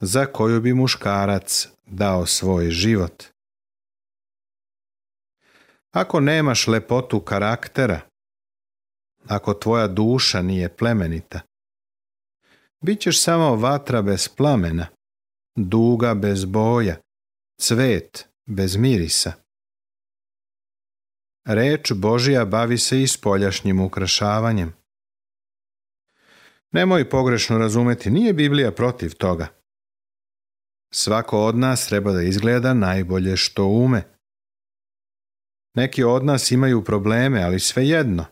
za 0.02 0.26
koju 0.26 0.62
bi 0.62 0.74
muškarac 0.74 1.68
dao 1.86 2.26
svoj 2.26 2.70
život. 2.70 3.24
Ako 5.92 6.20
nemaš 6.20 6.68
lepotu 6.68 7.20
karaktera, 7.20 8.02
ako 9.30 9.54
tvoja 9.54 9.88
duša 9.88 10.42
nije 10.42 10.70
plemenita, 10.70 11.40
bit 12.82 13.02
ćeš 13.02 13.24
samo 13.24 13.56
vatra 13.56 14.02
bez 14.02 14.28
plamena, 14.28 14.88
duga 15.56 16.14
bez 16.14 16.46
boja, 16.46 16.96
cvet 17.62 18.30
bez 18.46 18.76
mirisa. 18.76 19.34
Reč 21.46 21.92
Božija 21.92 22.46
bavi 22.46 22.78
se 22.78 23.02
i 23.02 23.08
spoljašnjim 23.08 23.82
ukrašavanjem. 23.82 24.74
Nemoj 26.72 27.10
pogrešno 27.10 27.58
razumeti, 27.58 28.10
nije 28.10 28.34
Biblija 28.34 28.72
protiv 28.72 29.16
toga. 29.16 29.48
Svako 30.94 31.46
od 31.46 31.58
nas 31.58 31.88
treba 31.88 32.12
da 32.12 32.22
izgleda 32.22 32.74
najbolje 32.74 33.38
što 33.38 33.66
ume. 33.66 34.04
Neki 35.76 36.04
od 36.04 36.26
nas 36.26 36.52
imaju 36.52 36.84
probleme, 36.84 37.44
ali 37.44 37.60
svejedno. 37.60 38.26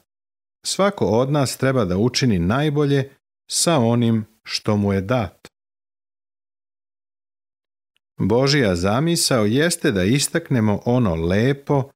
Svako 0.65 1.05
od 1.05 1.31
nas 1.31 1.57
treba 1.57 1.85
da 1.85 1.97
učini 1.97 2.39
najbolje 2.39 3.11
sa 3.51 3.77
onim 3.77 4.25
što 4.43 4.77
mu 4.77 4.93
je 4.93 5.01
dat. 5.01 5.47
Božija 8.17 8.75
zamisao 8.75 9.45
jeste 9.45 9.91
da 9.91 10.03
istaknemo 10.03 10.81
ono 10.85 11.15
lepo 11.15 11.89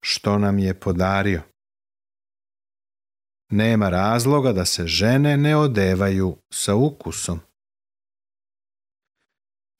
što 0.00 0.38
nam 0.38 0.58
je 0.58 0.80
podario. 0.80 1.42
Nema 3.50 3.88
razloga 3.88 4.52
da 4.52 4.64
se 4.64 4.86
žene 4.86 5.36
ne 5.36 5.56
odevaju 5.56 6.36
sa 6.52 6.74
ukusom. 6.74 7.40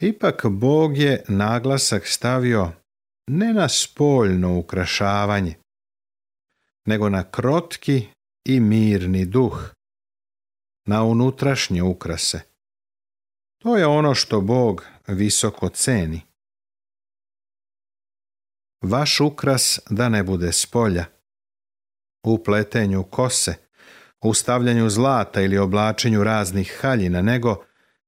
Ipak 0.01 0.47
Bog 0.47 0.99
je 0.99 1.25
naglasak 1.29 2.07
stavio 2.07 2.73
ne 3.27 3.53
na 3.53 3.69
spoljno 3.69 4.59
ukrašavanje, 4.59 5.55
nego 6.87 7.09
na 7.09 7.31
krotki 7.31 8.07
i 8.49 8.61
mirni 8.61 9.25
duh, 9.25 9.75
na 10.87 11.05
unutrašnje 11.05 11.83
ukrase. 11.83 12.41
To 13.59 13.77
je 13.77 13.87
ono 13.87 14.15
što 14.15 14.41
Bog 14.41 14.87
visoko 15.07 15.69
ceni. 15.69 16.21
Vaš 18.83 19.21
ukras 19.21 19.81
da 19.91 20.09
ne 20.09 20.23
bude 20.23 20.53
spolja. 20.53 21.05
U 22.27 22.45
pletenju 22.45 23.03
kose, 23.03 23.55
u 24.25 24.35
stavljanju 24.35 24.91
zlata 24.91 25.41
ili 25.41 25.59
oblačenju 25.59 26.25
raznih 26.25 26.79
haljina, 26.81 27.23
nego 27.23 27.65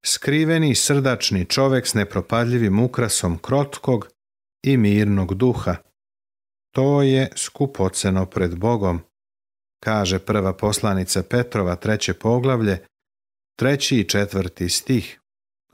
skriveni 0.07 0.75
srdačni 0.75 1.45
čovek 1.45 1.87
s 1.87 1.95
nepropadljivim 1.95 2.81
ukrasom 2.81 3.39
krotkog 3.39 4.09
i 4.63 4.77
mirnog 4.77 5.35
duha. 5.35 5.77
To 6.75 7.03
je 7.03 7.31
skupoceno 7.37 8.27
pred 8.27 8.59
Bogom, 8.59 9.01
kaže 9.81 10.19
prva 10.19 10.57
poslanica 10.57 11.23
Petrova 11.23 11.77
treće 11.77 12.15
poglavlje, 12.15 12.85
treći 13.57 13.97
i 13.97 14.09
četvrti 14.09 14.69
stih 14.69 15.21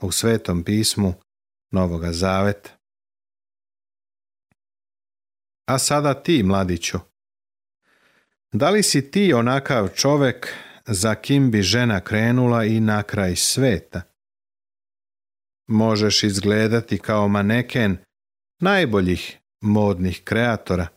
u 0.01 0.11
Svetom 0.11 0.63
pismu 0.63 1.13
Novoga 1.71 2.13
Zaveta. 2.13 2.69
A 5.65 5.79
sada 5.79 6.13
ti, 6.13 6.43
mladiću, 6.43 6.97
da 8.51 8.69
li 8.69 8.83
si 8.83 9.11
ti 9.11 9.33
onakav 9.33 9.87
čovek 9.87 10.53
za 10.85 11.15
kim 11.15 11.51
bi 11.51 11.61
žena 11.61 11.99
krenula 11.99 12.65
i 12.65 12.79
na 12.79 13.03
kraj 13.03 13.35
sveta. 13.35 14.01
Možeš 15.67 16.23
izgledati 16.23 16.97
kao 16.97 17.27
maneken 17.27 17.97
najboljih 18.61 19.39
modnih 19.61 20.21
kreatora 20.23 20.87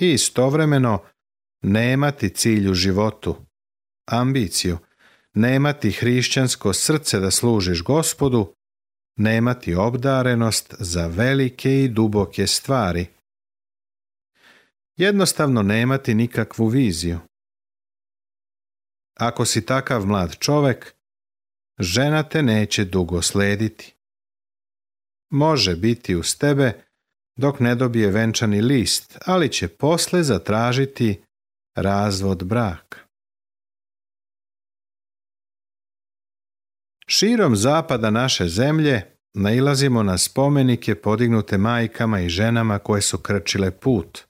i 0.00 0.12
istovremeno 0.12 1.02
nemati 1.66 2.30
cilj 2.30 2.70
u 2.70 2.74
životu, 2.74 3.36
ambiciju, 4.06 4.78
nemati 5.34 5.90
hrišćansko 5.90 6.72
srce 6.72 7.20
da 7.20 7.30
služiš 7.30 7.82
gospodu, 7.82 8.54
nemati 9.16 9.74
obdarenost 9.74 10.74
za 10.78 11.06
velike 11.06 11.84
i 11.84 11.88
duboke 11.88 12.46
stvari. 12.46 13.06
Jednostavno 14.96 15.62
nemati 15.62 16.14
nikakvu 16.14 16.66
viziju. 16.66 17.18
Ako 19.18 19.44
si 19.44 19.66
takav 19.66 20.06
mlad 20.06 20.36
čovek, 20.38 20.94
žena 21.78 22.22
te 22.22 22.42
neće 22.42 22.84
dugo 22.84 23.22
slediti. 23.22 23.94
Može 25.30 25.76
biti 25.76 26.16
uz 26.16 26.38
tebe 26.38 26.72
dok 27.36 27.60
ne 27.60 27.74
dobije 27.74 28.10
venčani 28.10 28.60
list, 28.60 29.18
ali 29.24 29.52
će 29.52 29.68
posle 29.68 30.22
zatražiti 30.22 31.25
razvod 31.76 32.44
braka. 32.44 32.98
Širom 37.06 37.56
zapada 37.56 38.10
naše 38.10 38.48
zemlje 38.48 39.16
nailazimo 39.34 40.02
na 40.02 40.18
spomenike 40.18 40.94
podignute 40.94 41.58
majkama 41.58 42.20
i 42.20 42.28
ženama 42.28 42.78
koje 42.78 43.02
su 43.02 43.18
krčile 43.18 43.70
put. 43.70 44.22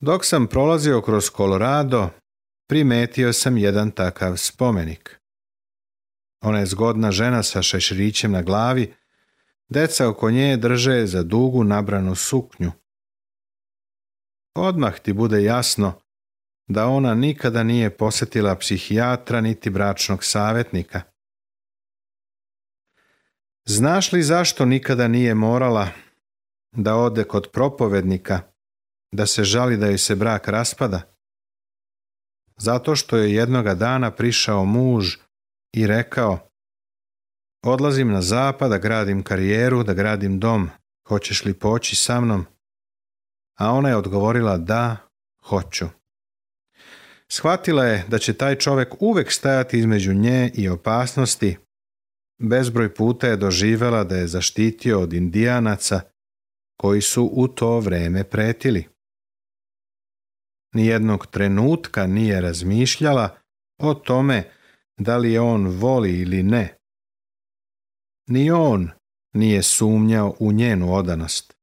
Dok 0.00 0.24
sam 0.24 0.46
prolazio 0.46 1.02
kroz 1.02 1.30
Colorado, 1.36 2.10
primetio 2.68 3.32
sam 3.32 3.58
jedan 3.58 3.90
takav 3.90 4.36
spomenik. 4.36 5.20
Ona 6.40 6.58
je 6.58 6.66
zgodna 6.66 7.10
žena 7.12 7.42
sa 7.42 7.62
šeširićem 7.62 8.32
na 8.32 8.42
glavi, 8.42 8.94
deca 9.68 10.08
oko 10.08 10.30
nje 10.30 10.56
drže 10.56 11.06
za 11.06 11.22
dugu 11.22 11.64
nabranu 11.64 12.14
suknju. 12.14 12.72
Odmah 14.54 14.98
ti 14.98 15.12
bude 15.12 15.42
jasno 15.42 16.00
da 16.68 16.86
ona 16.86 17.14
nikada 17.14 17.62
nije 17.62 17.96
posjetila 17.96 18.56
psihijatra 18.56 19.40
niti 19.40 19.70
bračnog 19.70 20.24
savjetnika. 20.24 21.02
Znaš 23.64 24.12
li 24.12 24.22
zašto 24.22 24.64
nikada 24.64 25.08
nije 25.08 25.34
morala 25.34 25.88
da 26.72 26.96
ode 26.96 27.24
kod 27.24 27.50
propovednika, 27.52 28.40
da 29.12 29.26
se 29.26 29.44
žali 29.44 29.76
da 29.76 29.86
joj 29.86 29.98
se 29.98 30.14
brak 30.14 30.48
raspada? 30.48 31.02
Zato 32.56 32.96
što 32.96 33.16
je 33.16 33.34
jednoga 33.34 33.74
dana 33.74 34.10
prišao 34.10 34.64
muž 34.64 35.16
i 35.72 35.86
rekao 35.86 36.48
Odlazim 37.62 38.12
na 38.12 38.22
zapad 38.22 38.70
da 38.70 38.78
gradim 38.78 39.22
karijeru, 39.22 39.82
da 39.82 39.94
gradim 39.94 40.40
dom. 40.40 40.70
Hoćeš 41.08 41.44
li 41.44 41.54
poći 41.54 41.96
sa 41.96 42.20
mnom? 42.20 42.46
A 43.58 43.72
ona 43.72 43.88
je 43.88 43.96
odgovorila 43.96 44.58
da, 44.58 44.96
hoću. 45.42 45.86
Shvatila 47.28 47.84
je 47.84 48.04
da 48.08 48.18
će 48.18 48.32
taj 48.32 48.54
čovjek 48.54 48.94
uvek 49.00 49.32
stajati 49.32 49.78
između 49.78 50.14
nje 50.14 50.50
i 50.54 50.68
opasnosti. 50.68 51.56
Bezbroj 52.40 52.94
puta 52.94 53.26
je 53.26 53.36
doživjela 53.36 54.04
da 54.04 54.16
je 54.16 54.26
zaštitio 54.26 55.00
od 55.00 55.12
indijanaca 55.12 56.00
koji 56.76 57.00
su 57.00 57.30
u 57.32 57.48
to 57.48 57.80
vreme 57.80 58.24
pretili. 58.24 58.88
Nijednog 60.74 61.26
trenutka 61.26 62.06
nije 62.06 62.40
razmišljala 62.40 63.36
o 63.78 63.94
tome 63.94 64.50
da 64.98 65.16
li 65.16 65.32
je 65.32 65.40
on 65.40 65.66
voli 65.66 66.20
ili 66.20 66.42
ne. 66.42 66.76
Ni 68.28 68.50
on 68.50 68.90
nije 69.34 69.62
sumnjao 69.62 70.36
u 70.40 70.52
njenu 70.52 70.94
odanost. 70.94 71.57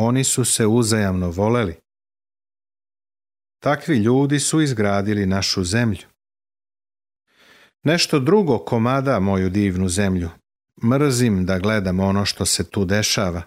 Oni 0.00 0.24
su 0.24 0.44
se 0.44 0.66
uzajamno 0.66 1.30
voleli. 1.30 1.76
Takvi 3.62 3.96
ljudi 3.96 4.40
su 4.40 4.60
izgradili 4.60 5.26
našu 5.26 5.64
zemlju. 5.64 6.06
Nešto 7.82 8.18
drugo 8.18 8.58
komada 8.58 9.20
moju 9.20 9.50
divnu 9.50 9.88
zemlju. 9.88 10.30
Mrzim 10.84 11.46
da 11.46 11.58
gledam 11.58 12.00
ono 12.00 12.24
što 12.24 12.46
se 12.46 12.70
tu 12.70 12.84
dešava. 12.84 13.42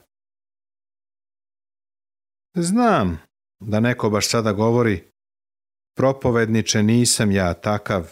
Znam 2.55 3.21
da 3.59 3.79
neko 3.79 4.09
baš 4.09 4.29
sada 4.29 4.51
govori 4.51 5.11
propovedniče 5.97 6.83
nisam 6.83 7.31
ja 7.31 7.53
takav, 7.53 8.11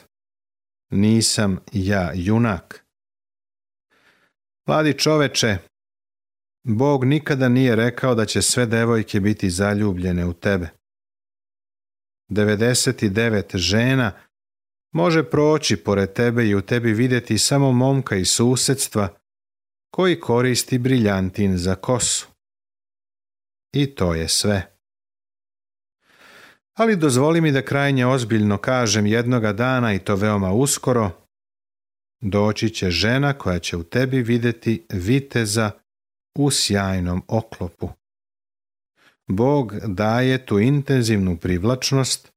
nisam 0.89 1.59
ja 1.73 2.11
junak. 2.15 2.85
Mladi 4.67 4.97
čoveče, 4.97 5.57
Bog 6.63 7.05
nikada 7.05 7.49
nije 7.49 7.75
rekao 7.75 8.15
da 8.15 8.25
će 8.25 8.41
sve 8.41 8.65
devojke 8.65 9.19
biti 9.19 9.49
zaljubljene 9.49 10.25
u 10.25 10.33
tebe. 10.33 10.69
99 12.29 13.57
žena 13.57 14.11
može 14.93 15.29
proći 15.29 15.77
pored 15.77 16.13
tebe 16.13 16.45
i 16.45 16.55
u 16.55 16.61
tebi 16.61 16.93
vidjeti 16.93 17.37
samo 17.37 17.71
momka 17.71 18.15
iz 18.15 18.29
susjedstva 18.29 19.15
koji 19.91 20.19
koristi 20.19 20.77
briljantin 20.77 21.57
za 21.57 21.75
kosu. 21.75 22.27
I 23.73 23.95
to 23.95 24.15
je 24.15 24.27
sve. 24.27 24.75
Ali 26.73 26.95
dozvoli 26.95 27.41
mi 27.41 27.51
da 27.51 27.65
krajnje 27.65 28.05
ozbiljno 28.05 28.57
kažem 28.57 29.05
jednoga 29.05 29.53
dana 29.53 29.93
i 29.93 29.99
to 29.99 30.15
veoma 30.15 30.51
uskoro, 30.51 31.11
doći 32.21 32.69
će 32.69 32.91
žena 32.91 33.33
koja 33.33 33.59
će 33.59 33.77
u 33.77 33.83
tebi 33.83 34.21
vidjeti 34.21 34.85
viteza 34.89 35.71
u 36.39 36.51
sjajnom 36.51 37.23
oklopu. 37.27 37.89
Bog 39.27 39.73
daje 39.87 40.45
tu 40.45 40.59
intenzivnu 40.59 41.37
privlačnost 41.37 42.31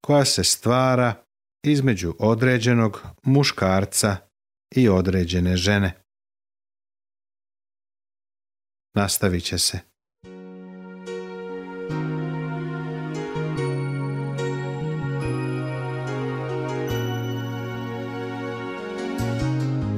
koja 0.00 0.24
se 0.24 0.44
stvara 0.44 1.14
između 1.62 2.14
određenog 2.18 3.02
muškarca 3.22 4.16
i 4.76 4.88
određene 4.88 5.56
žene. 5.56 5.92
Nastavit 8.94 9.44
će 9.44 9.58
se. 9.58 9.78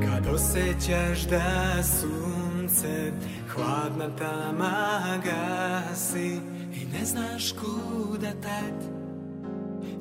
Kad 0.04 0.26
osjećaš 0.34 1.22
da 1.30 1.82
sunce 1.82 3.12
hladna 3.54 4.08
tama 4.16 5.00
gasi 5.24 6.40
i 6.74 6.86
ne 6.92 7.04
znaš 7.04 7.52
kuda 7.52 8.30
tad. 8.42 9.00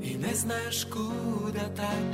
I 0.01 0.17
ne 0.17 0.33
znaš 0.35 0.83
kuda 0.83 1.75
tad. 1.75 2.09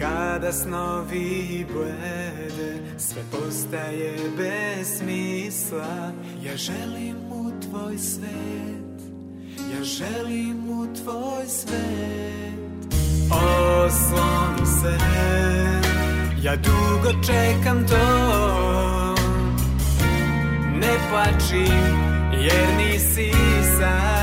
Kada 0.00 0.52
snovi 0.52 1.66
blede, 1.72 2.98
sve 2.98 3.22
postaje 3.30 4.16
bez 4.36 4.98
smisla. 4.98 6.12
Ja 6.42 6.56
želim 6.56 7.16
u 7.30 7.50
tvoj 7.60 7.98
svet, 7.98 9.02
ja 9.72 9.84
želim 9.84 10.70
u 10.70 10.86
tvoj 10.94 11.46
svet. 11.48 12.94
Osloni 13.30 14.66
se, 14.80 14.98
ja 16.42 16.56
dugo 16.56 17.22
čekam 17.22 17.86
to 17.88 18.71
Ne 20.82 20.98
plači, 21.10 21.66
jer 22.32 22.68
nisi 22.76 23.32
sam 23.78 24.21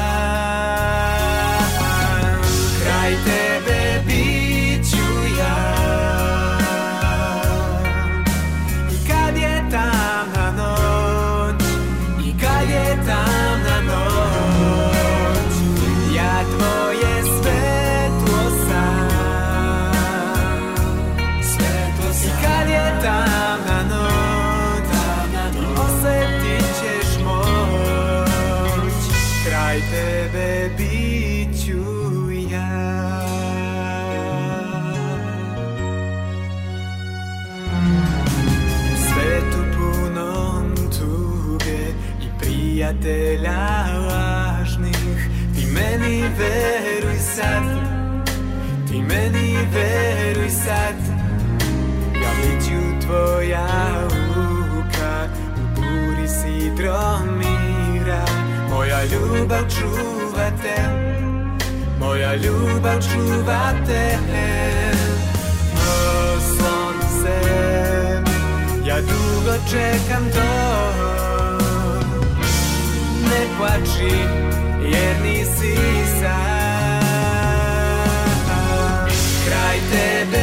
veruj 46.50 47.20
sad. 47.20 47.64
Ti 48.88 49.02
meni 49.02 49.58
veruj 49.74 50.50
sad. 50.50 50.98
Ja 52.22 52.32
bit 52.42 52.70
tvoja 53.02 53.68
ruka 54.10 55.28
U 55.58 55.62
buri 55.76 56.28
si 56.28 56.72
dromira. 56.78 58.26
Moja 58.70 59.04
ljubav 59.04 59.64
čuva 59.70 60.50
te 60.62 60.78
Moja 62.00 62.36
ljubav 62.36 63.00
čuva 63.02 63.74
te. 63.88 64.18
O 65.76 66.40
sunce 66.40 67.40
Ja 68.86 69.02
dugo 69.02 69.54
čekam 69.72 70.30
to. 70.34 70.50
Ne 73.24 73.46
plači 73.58 74.59
jer 74.92 75.16
nisi 75.24 75.76
sam 76.20 77.00
Kraj 79.46 79.78
tebe 79.92 80.39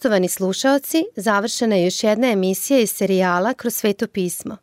Poštovani 0.00 0.28
slušaoci, 0.28 1.04
završena 1.16 1.76
je 1.76 1.84
još 1.84 2.04
jedna 2.04 2.30
emisija 2.30 2.80
iz 2.80 2.90
serijala 2.90 3.54
Kroz 3.54 3.74
sveto 3.74 4.06
pismo. 4.06 4.56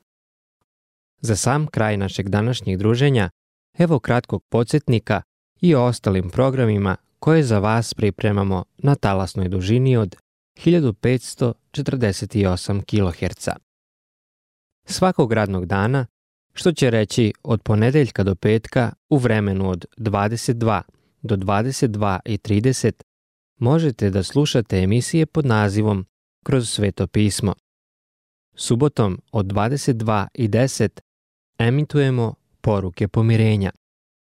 Za 1.21 1.35
sam 1.35 1.67
kraj 1.67 1.97
našeg 1.97 2.29
današnjeg 2.29 2.77
druženja, 2.77 3.29
evo 3.77 3.99
kratkog 3.99 4.43
podsjetnika 4.49 5.21
i 5.61 5.75
o 5.75 5.83
ostalim 5.83 6.29
programima 6.29 6.95
koje 7.19 7.43
za 7.43 7.59
vas 7.59 7.93
pripremamo 7.93 8.63
na 8.77 8.95
talasnoj 8.95 9.49
dužini 9.49 9.97
od 9.97 10.15
1548 10.65 12.81
kHz. 12.85 13.49
Svakog 14.85 15.33
radnog 15.33 15.65
dana, 15.65 16.05
što 16.53 16.71
će 16.71 16.89
reći 16.89 17.33
od 17.43 17.61
ponedeljka 17.61 18.23
do 18.23 18.35
petka 18.35 18.93
u 19.09 19.17
vremenu 19.17 19.69
od 19.69 19.85
22 19.97 20.81
do 21.21 21.35
22.30, 21.35 23.06
možete 23.57 24.09
da 24.09 24.23
slušate 24.23 24.77
emisije 24.77 25.25
pod 25.25 25.45
nazivom 25.45 26.05
Kroz 26.45 26.69
sveto 26.69 27.07
pismo. 27.07 27.53
Subotom 28.55 29.21
od 29.31 29.45
22.10 29.45 30.89
emitujemo 31.57 32.33
poruke 32.61 33.07
pomirenja, 33.07 33.71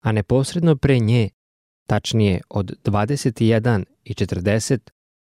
a 0.00 0.12
neposredno 0.12 0.76
pre 0.76 0.98
nje, 0.98 1.28
tačnije 1.86 2.40
od 2.48 2.72
21.40 2.84 4.78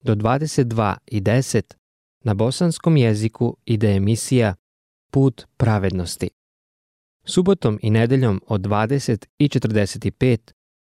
do 0.02 0.14
22.10 0.14 1.74
na 2.24 2.34
bosanskom 2.34 2.96
jeziku 2.96 3.56
ide 3.64 3.94
emisija 3.94 4.54
Put 5.10 5.46
pravednosti. 5.56 6.30
Subotom 7.24 7.78
i 7.82 7.90
nedeljom 7.90 8.42
od 8.46 8.60
20.45 8.60 10.52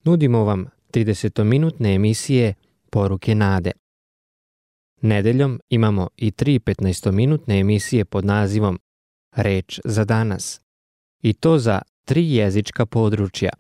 nudimo 0.05 0.45
vam 0.45 0.67
30-minutne 0.93 1.95
emisije 1.95 2.55
Poruke 2.95 3.35
nade. 3.35 3.71
Nedeljom 5.01 5.61
imamo 5.69 6.09
i 6.17 6.31
tri 6.31 6.59
15-minutne 6.59 7.61
emisije 7.61 8.05
pod 8.05 8.25
nazivom 8.25 8.79
Reč 9.37 9.81
za 9.85 10.05
danas. 10.05 10.61
I 11.23 11.33
to 11.33 11.59
za 11.59 11.83
tri 12.05 12.35
jezička 12.35 12.87
područja. 12.87 13.51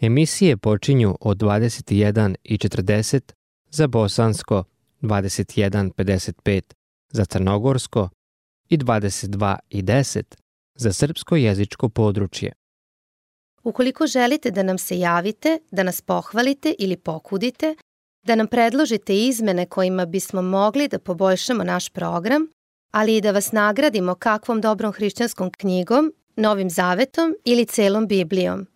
Emisije 0.00 0.56
počinju 0.56 1.16
od 1.20 1.38
21.40 1.38 3.32
za 3.70 3.86
bosansko, 3.86 4.64
21.55 5.02 6.62
za 7.10 7.24
crnogorsko 7.24 8.08
i 8.68 8.78
22.10 8.78 10.22
za 10.74 10.92
srpsko 10.92 11.36
jezičko 11.36 11.88
područje. 11.88 12.52
Ukoliko 13.62 14.06
želite 14.06 14.50
da 14.50 14.62
nam 14.62 14.78
se 14.78 14.98
javite, 14.98 15.58
da 15.70 15.82
nas 15.82 16.02
pohvalite 16.02 16.74
ili 16.78 16.96
pokudite, 16.96 17.74
da 18.26 18.34
nam 18.34 18.46
predložite 18.46 19.16
izmene 19.16 19.66
kojima 19.66 20.06
bismo 20.06 20.42
mogli 20.42 20.88
da 20.88 20.98
poboljšamo 20.98 21.64
naš 21.64 21.88
program, 21.88 22.46
ali 22.90 23.16
i 23.16 23.20
da 23.20 23.30
vas 23.30 23.52
nagradimo 23.52 24.14
kakvom 24.14 24.60
dobrom 24.60 24.92
hrišćanskom 24.92 25.50
knjigom, 25.50 26.12
Novim 26.36 26.70
Zavetom 26.70 27.34
ili 27.44 27.66
celom 27.66 28.06
Biblijom. 28.06 28.66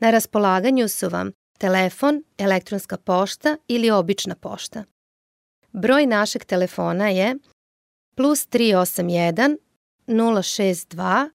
Na 0.00 0.10
raspolaganju 0.10 0.88
su 0.88 1.08
vam 1.08 1.30
telefon, 1.58 2.22
elektronska 2.38 2.96
pošta 2.96 3.56
ili 3.68 3.90
obična 3.90 4.34
pošta. 4.34 4.84
Broj 5.72 6.06
našeg 6.06 6.44
telefona 6.44 7.08
je 7.08 7.36
plus 8.14 8.48
381 8.48 9.56
062 10.06 11.30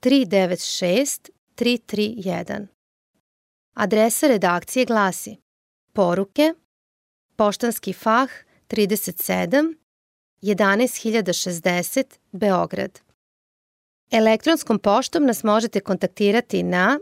396 0.00 1.30
331. 1.58 2.66
Adresa 3.74 4.26
redakcije 4.26 4.84
glasi 4.84 5.36
Poruke 5.92 6.54
Poštanski 7.38 7.92
fah 7.92 8.30
37 8.68 9.74
11060 10.42 12.04
Beograd. 12.32 13.00
Elektronskom 14.10 14.78
poštom 14.78 15.26
nas 15.26 15.44
možete 15.44 15.80
kontaktirati 15.80 16.62
na 16.62 16.98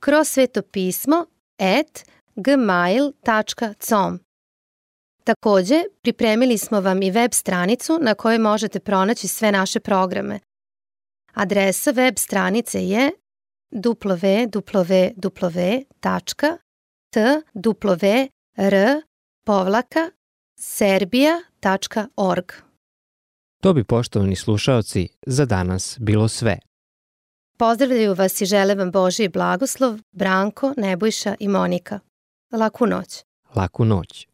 kroz 0.00 0.28
svetopismo 0.28 1.26
at 1.58 2.04
gmail.com. 2.36 4.20
Takođe, 5.24 5.82
pripremili 6.02 6.58
smo 6.58 6.80
vam 6.80 7.02
i 7.02 7.10
web 7.10 7.32
stranicu 7.32 7.98
na 8.00 8.14
kojoj 8.14 8.38
možete 8.38 8.80
pronaći 8.80 9.28
sve 9.28 9.52
naše 9.52 9.80
programe. 9.80 10.40
Adresa 11.34 11.90
web 11.90 12.14
stranice 12.18 12.88
je 12.88 13.10
www.twr 13.72 15.02
povlaka 19.44 20.10
serbia.org. 20.58 22.52
To 23.60 23.72
bi 23.72 23.84
poštovani 23.84 24.36
slušaoci 24.36 25.08
za 25.26 25.44
danas 25.44 25.96
bilo 26.00 26.28
sve. 26.28 26.58
Pozdravljaju 27.58 28.14
vas 28.14 28.40
i 28.40 28.46
žele 28.46 28.74
vam 28.74 28.90
Božiji 28.90 29.28
blagoslov 29.28 29.98
Branko, 30.12 30.74
Nebojša 30.76 31.34
i 31.40 31.48
Monika. 31.48 32.00
Laku 32.52 32.86
noć. 32.86 33.24
Laku 33.54 33.84
noć. 33.84 34.28